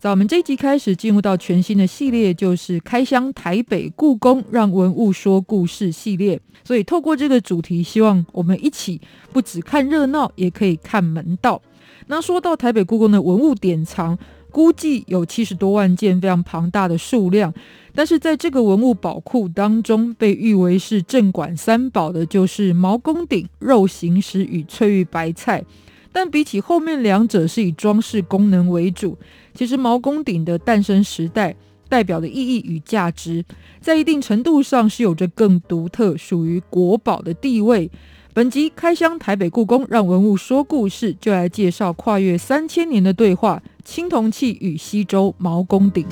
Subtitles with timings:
[0.00, 6.40] 在我们这一集开始，进入到全新的系列，就是开箱台北故宫，让文物说故事系列。
[6.64, 8.98] 所以，透过这个主题，希望我们一起
[9.30, 11.60] 不只看热闹，也可以看门道。
[12.06, 14.18] 那说到台北故宫的文物典藏，
[14.50, 17.52] 估计有七十多万件，非常庞大的数量。
[17.94, 25.62] 但是在这个文物宝库当中，被誉为是镇馆三宝的，就是毛公鼎、肉形石与翠玉白菜。
[26.12, 29.16] 但比起后面两者是以装饰功能为主，
[29.54, 31.54] 其实毛公鼎的诞生时代
[31.88, 33.44] 代表的意义与价值，
[33.80, 37.90] 在一定程度上是有着更独特、属于国宝的地位。
[38.32, 46.06] 本集开箱台北故宫，让文物说故事，就来介绍跨越三千年的对话——青铜器与西周毛公鼎。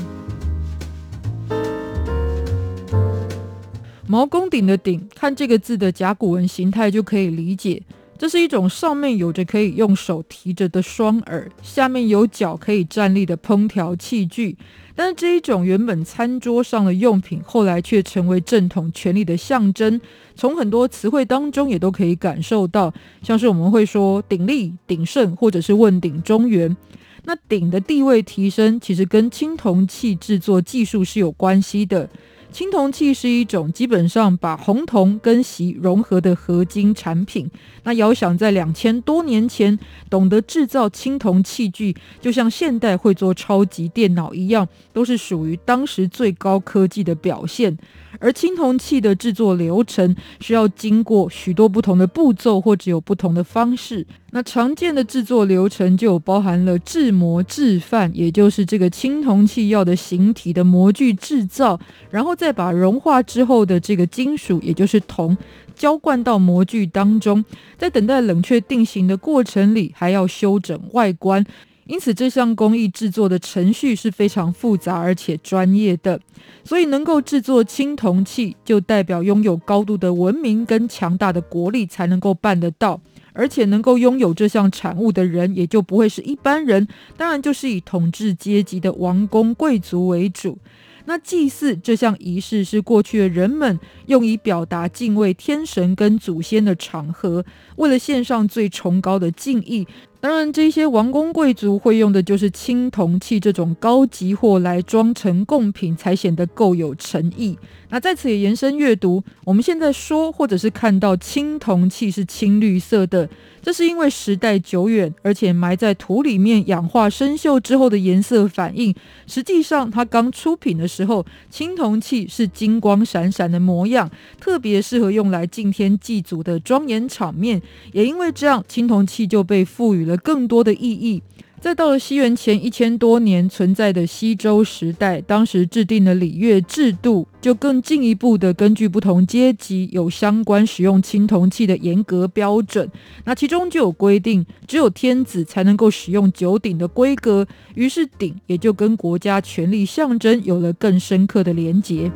[4.08, 7.82] 毛公鼎的鼎，看这个字的甲骨文形态就可以理解，
[8.18, 14.58] 这是一种上面有着可以用手提着的双耳，下面有脚可以站立的烹调器具。
[14.96, 20.00] 但是这一种原本餐桌上的用品，后来却成为正统权力的象征。
[20.34, 26.76] 从很多词汇当中也都可以感受到，像是我们会说鼎立、鼎盛，或者是问鼎中原。
[27.24, 32.10] 那鼎的地位提升，其实跟青铜器制作技术是有关系的。
[32.50, 37.48] 青铜器是一种基本上把红铜跟锡融合的合金产品。
[37.84, 39.78] 那遥想在两千多年前，
[40.10, 47.76] 懂得制造青铜器具，就像现代会做超级电脑一样，都是属于当时最高科技的表现。
[48.18, 54.06] 而青铜器的制作流程需要经过许多不同的步骤，或者有不同的方式。
[54.30, 61.78] 那常见的制作流程就包含了制模、制范，也就是这个青铜器要的形体的模具制造，
[62.10, 65.36] 然后再把融化之后的这个金属，也就是铜，
[65.74, 67.42] 浇灌到模具当中，
[67.78, 71.44] 在等待冷却定型的过程里，还要修整外观。
[71.88, 76.20] 因此，这项工艺制作的程序是非常复杂而且专业的。
[76.62, 83.00] 所以，能够制作青铜器，就代表拥有高度的文明跟强大的国力才能够办得到。
[83.32, 90.58] 而且，能够拥有这项产物的人，也就不会是一般人，当然就是以统治阶级的王公贵族为主。
[91.06, 97.42] 那祭祀这项仪式是过去的人们用以表达敬畏天神跟祖先的场合，
[97.76, 99.86] 为了献上最崇高的敬意。
[100.20, 107.56] 当然，这些王公贵族会用的就是青铜器这种高级货来装成贡品，才显得够有诚意。
[107.90, 113.28] 那在此也延伸阅读，我们现在说或者是看到青铜器是青绿色的，
[113.62, 118.94] 这是因为时代久远，而且埋在土里面氧化生锈之后的颜色反应。
[119.26, 127.62] 实际上，它刚出品的时候，青铜器是金光闪闪的模样，特别适合用来敬天祭祖的庄严场面。
[127.92, 131.22] 也因为这样，青铜器就被赋予了更多的意义。
[131.60, 142.88] 再到了西元前一千多年存在的西周时代，当时制定的礼乐制度，就更进一步的根据不同阶级有相关使用青铜器的严格标准。
[143.24, 152.10] 那其中就有规定，只有天子才能够使用九鼎的规格，于是鼎也就跟国家权力象征有了更深刻的连结。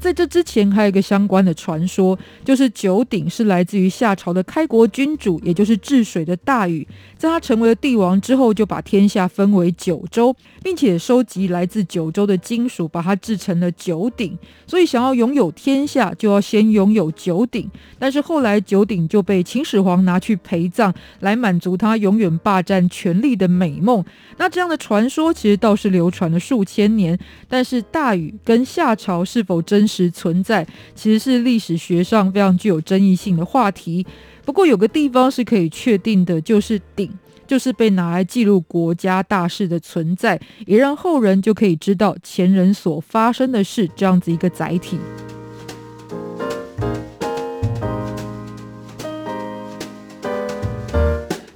[0.00, 6.88] 在这之前，还有一个相关的传说，就是九鼎是来自于夏朝的开国君主，也就是治水的大禹，
[7.18, 14.36] 在他成为了帝王之后，就把天下分为九州，并且收集来自九州的金属，把它制成了九鼎。
[14.66, 17.70] 所以，想要拥有天下，就要先拥有九鼎。
[17.98, 24.02] 但是后来，九鼎就被秦始皇拿去陪葬，来满足他永远霸占权力的美梦。
[24.38, 30.64] 那这样的传说其实倒是流传了数千年，但是大禹跟夏朝是否真实存在，
[30.94, 34.06] 其实是历史学上非常具有争议性的话题。
[34.44, 37.10] 不过有个地方是可以确定的，就是鼎，
[37.46, 44.96] 就是被拿来记录国家大事的存在，也让后人就可以知道前人所发生的事，这样子一个载体。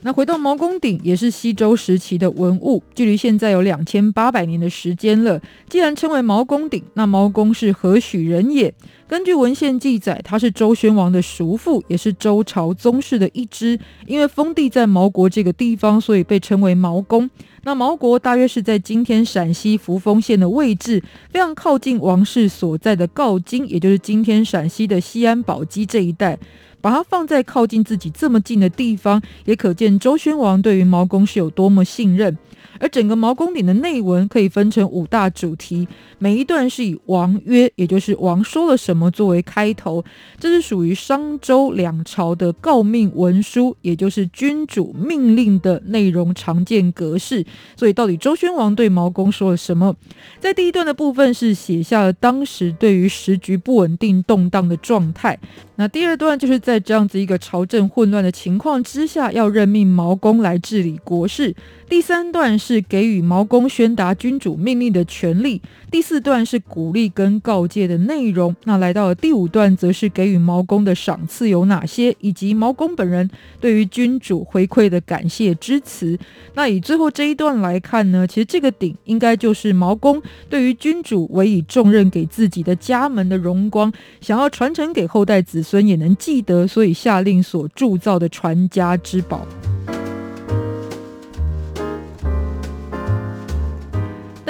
[0.07, 5.41] 那回到毛公鼎，也是西周时期的文物，距离现在有两千八百年的时间了。
[5.67, 8.75] 既然称为毛公鼎，那毛公是何许人也？
[9.09, 13.81] 根据文献记载，他是周宣王的叔父，也是周朝宗室的一支。
[14.07, 17.31] 因为封地在毛国这个地方，所以被称为毛公。
[17.63, 26.39] 那毛国大约是在今天陕西扶风县的位置，非常靠近王室所在的镐京，也就是今天陕西的西安宝鸡这一带。
[26.85, 32.37] 把它放在靠近自己这么近的地方，也可见周宣王对于毛公是有多么信任。
[32.81, 35.87] 而整个毛公鼎的内文可以分成五大主题，
[36.19, 40.05] 每一段是以“王曰”，也就是王说了什么作为开头，
[40.39, 47.45] 这是属于商周两朝的诰命文书，也就是君主命令的内容常见格式。
[47.77, 49.95] 所以，到底周宣王对毛公说了什么？
[50.41, 55.39] 在第一段的部分是写下了当时对于时局不稳定动荡的状态。
[55.77, 61.55] 那第二段就是在这样子一个朝政混乱的情况之下，要任命毛公来治理国事。
[61.89, 65.61] 第三段是给予毛公宣达君主命令的权利，
[65.91, 68.55] 第四段是鼓励跟告诫的内容。
[68.65, 73.29] 那来到了第五段，则是给予毛公的赏赐有哪些，以及毛公本人
[73.61, 76.19] 对于君主回馈的感谢之词。
[76.55, 89.47] 那以最后这一段来看呢，其实这个鼎应该就是毛公对于君主委以重任给自己的家门的荣光，想要传承给后代子孙也能记得，所以下令所铸造的传家之宝。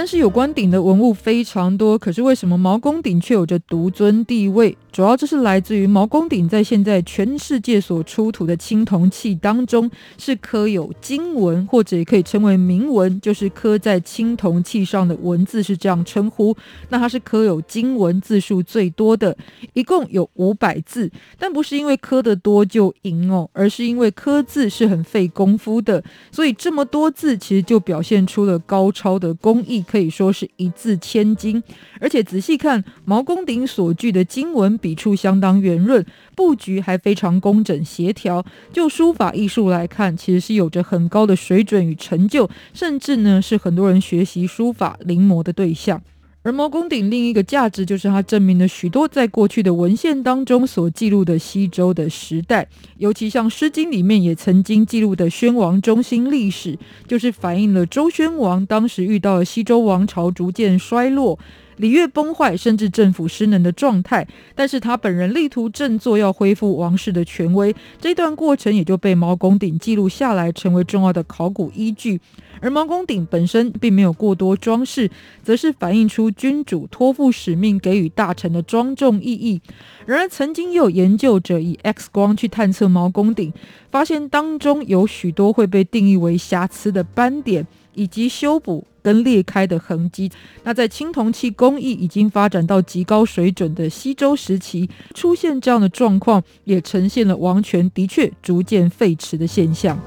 [0.04, 4.76] 但是有关鼎的文物非常多，可是为什么毛公鼎却有着独尊地位？
[4.92, 16.54] 主要这是来自于毛公鼎在现在全世界所出土的青铜器当中，是刻有金文，或者也可以称为铭文，就是刻在青铜器上的文字是这样称呼。
[16.90, 19.34] 那它是刻有金文字数最多的，
[19.72, 21.10] 一共有五百字。
[21.38, 31.62] 但不是因为刻得多就赢哦，而是因为刻字是很费功夫的，所以这么多字其实就表现出了高超的工艺，可以说是一字千金。
[32.00, 34.64] 而且仔细看毛公鼎所具的经文。
[34.78, 36.04] 笔触相当圆润，
[36.34, 38.44] 布局还非常工整协调。
[38.72, 46.02] 就书法艺术来看，其实是有着很高的水准与成就，甚至呢是很多人学习书法临摹的对象。
[46.44, 52.68] 而毛公鼎另一个价值，就是它证明了许多在过去的文献当中所记录的西周的时代，
[52.98, 61.38] 尤其像《诗经》里面也曾经记录的宣王中心历史，就是反映了周宣王当时遇到了西周王朝逐渐衰落。
[61.76, 67.74] 礼乐崩坏，甚至政府失能的状态，但是他本人力图振作，要恢复王室的权威。
[68.00, 72.20] 这段过程也就被毛公鼎记录下来，成为重要的考古依据。
[72.60, 75.10] 而毛公鼎本身并没有过多装饰，
[75.42, 79.60] 则是反映出君主托付使命给予大臣的庄重意义。
[80.06, 83.52] 然而，曾经又有研究者以 X 光去探测毛公鼎，
[83.90, 88.86] 发现当中有许多会被定义为瑕疵的斑点，以及修补。
[89.04, 100.00] 跟裂开的痕迹，那在青铜器工艺已经发展到极高水准的西周时期，出现这样的状况，也呈现了王权的确逐渐废弛的现象。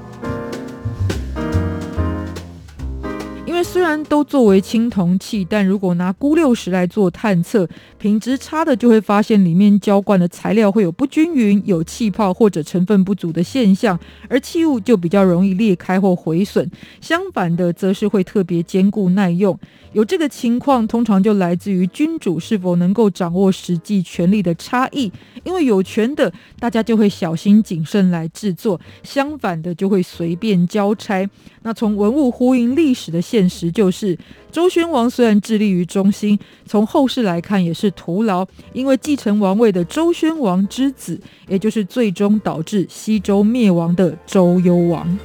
[3.70, 7.68] 虽然都作为青铜器，但如果拿鈷六十来做探测，
[7.98, 16.68] 品质差的就会发现里面浇灌的材料会有不均匀、有气泡或者成分不足的现象，而器物就比较容易裂开或毁损。
[17.02, 19.56] 相反的，则是会特别坚固耐用。
[19.92, 25.12] 有这个情况，通常就来自于君主是否能够掌握实际权力的差异。
[25.44, 31.28] 因为有权的，大家就会小心谨慎来制作；相反的，就会随便交差。
[31.68, 34.18] 那从文物呼应历史的现实，就是
[34.50, 45.18] 周宣王虽然致力于中心，从后世来看也是徒劳，因为继承王位的周宣王之子，也就是最终导致西周灭亡的周幽王。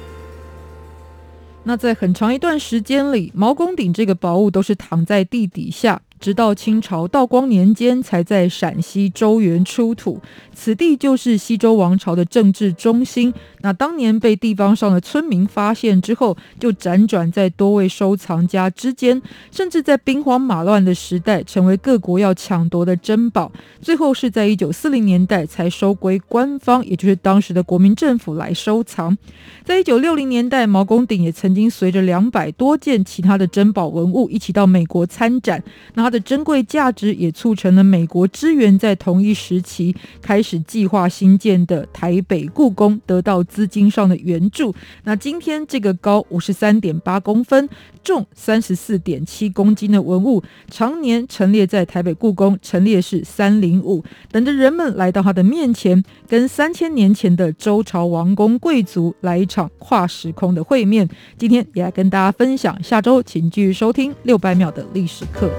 [1.62, 6.02] 那在很长一段时间里，毛公鼎这个宝物都是躺在地底下。
[6.24, 10.18] 直到清朝道光年间，才在陕西周原出土。
[10.54, 13.34] 此地就是西周王朝的政治中心。
[13.60, 23.52] 那当年被地方上的村民发现之后，就辗转在多位收藏家之间，甚至在兵荒马乱的时代，成为各国要抢夺的珍宝。
[23.82, 29.14] 最后是在一九四零年代才收归官方，也就是当时的国民政府来收藏。
[29.62, 35.62] 在一九六零年代，毛公鼎也曾经随着两百多件其他的珍宝文物一起到美国参展。
[35.92, 44.72] 那的珍贵价值也促成了美国支援在同一时期开始计划新建的台北故宫得到资金上的援助。
[45.02, 47.68] 那今天这个高五十三点八公分、
[48.04, 50.40] 重三十四点七公斤的文物，
[50.70, 61.08] 常年陈列在台北故宫陈列室三零五，等着人们来到他的面前，跟三千年前的周朝王公贵族来一场跨时空的会面。
[61.36, 65.50] 今天也来跟大家分享，下周请继续收听六百秒的历史课。